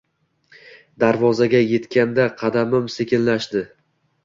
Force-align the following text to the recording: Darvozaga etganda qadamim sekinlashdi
Darvozaga 1.03 1.61
etganda 1.79 2.27
qadamim 2.41 2.91
sekinlashdi 2.97 3.67